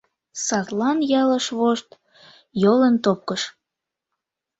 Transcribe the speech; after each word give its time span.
Садлан 0.45 0.97
ялыш 1.21 1.45
вошт 1.59 1.89
йолын 2.61 2.95
топкыш. 3.03 3.41